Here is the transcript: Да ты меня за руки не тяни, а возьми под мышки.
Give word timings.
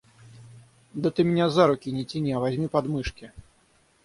Да 0.95 1.11
ты 1.11 1.21
меня 1.23 1.47
за 1.51 1.67
руки 1.67 1.91
не 1.91 2.05
тяни, 2.05 2.31
а 2.33 2.39
возьми 2.39 2.67
под 2.67 2.87
мышки. 2.87 3.31